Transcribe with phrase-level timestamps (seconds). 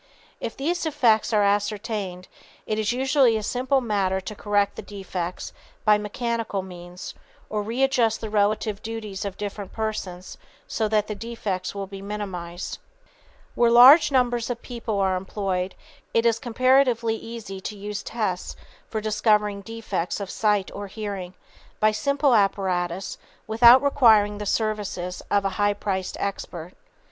[0.39, 2.27] If these defects are ascertained,
[2.65, 5.53] it is usually a simple matter to correct the defects
[5.85, 7.13] by mechanical means
[7.51, 12.79] or readjust the relative duties of different persons so that the defects will be minimized.
[12.79, 15.75] [Sidenote: Tests for Sensory Defects] Where large numbers of people are employed,
[16.15, 18.55] it is comparatively easy to use tests
[18.89, 21.35] for discovering defects of sight or hearing
[21.79, 26.73] by simple apparatus without requiring the services of a high priced expert.